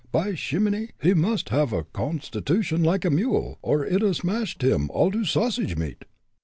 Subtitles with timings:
[0.11, 0.93] By shimminy!
[0.99, 5.25] he must haff a gonstitution like a mule, or I'd 'a' smashed him all to
[5.25, 6.05] sausage meat."